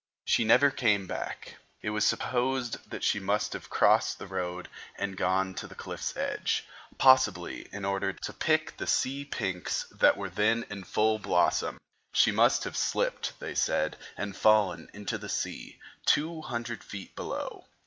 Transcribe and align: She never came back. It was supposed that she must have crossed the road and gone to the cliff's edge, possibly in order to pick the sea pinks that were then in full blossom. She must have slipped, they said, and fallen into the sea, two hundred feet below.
She 0.25 0.43
never 0.43 0.71
came 0.71 1.05
back. 1.05 1.57
It 1.83 1.91
was 1.91 2.07
supposed 2.07 2.89
that 2.89 3.03
she 3.03 3.19
must 3.19 3.53
have 3.53 3.69
crossed 3.69 4.17
the 4.17 4.25
road 4.25 4.67
and 4.97 5.15
gone 5.15 5.53
to 5.53 5.67
the 5.67 5.75
cliff's 5.75 6.17
edge, 6.17 6.65
possibly 6.97 7.67
in 7.71 7.85
order 7.85 8.11
to 8.13 8.33
pick 8.33 8.77
the 8.77 8.87
sea 8.87 9.25
pinks 9.25 9.83
that 9.91 10.17
were 10.17 10.31
then 10.31 10.65
in 10.71 10.85
full 10.85 11.19
blossom. 11.19 11.77
She 12.13 12.31
must 12.31 12.63
have 12.63 12.75
slipped, 12.75 13.33
they 13.39 13.53
said, 13.53 13.95
and 14.17 14.35
fallen 14.35 14.89
into 14.91 15.19
the 15.19 15.29
sea, 15.29 15.77
two 16.07 16.41
hundred 16.41 16.83
feet 16.83 17.15
below. 17.15 17.65